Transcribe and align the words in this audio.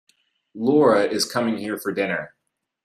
Lara 0.55 1.03
is 1.03 1.31
coming 1.31 1.59
here 1.59 1.77
for 1.77 1.91
dinner. 1.91 2.33